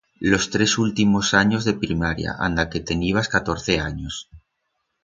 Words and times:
Los 0.31 0.49
tres 0.49 0.79
ultimos 0.79 1.35
anyos 1.35 1.63
de 1.63 1.75
primaria, 1.75 2.33
anda 2.39 2.71
que 2.71 2.79
tenibas 2.79 3.27
catorce 3.29 3.79
anyos. 3.79 4.27